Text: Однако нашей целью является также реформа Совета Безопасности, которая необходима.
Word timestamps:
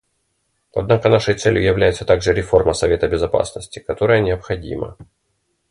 Однако 0.73 1.09
нашей 1.09 1.35
целью 1.35 1.63
является 1.63 2.05
также 2.05 2.33
реформа 2.33 2.73
Совета 2.73 3.07
Безопасности, 3.07 3.77
которая 3.77 4.19
необходима. 4.21 4.97